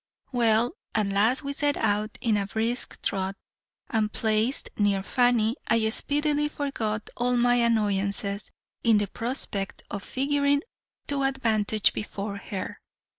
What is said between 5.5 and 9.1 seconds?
I speedily forgot all my annoyances in the